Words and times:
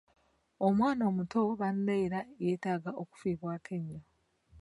Omwana 0.65 1.03
omuto 1.09 1.39
baneera 1.61 2.19
yeetaaga 2.43 2.91
okufiibwako 3.01 3.69
ennyo. 3.77 3.99